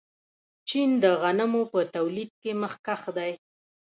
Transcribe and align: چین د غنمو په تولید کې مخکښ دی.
چین 0.67 0.89
د 1.03 1.05
غنمو 1.21 1.63
په 1.73 1.81
تولید 1.95 2.31
کې 2.41 2.51
مخکښ 2.61 3.01
دی. 3.17 3.31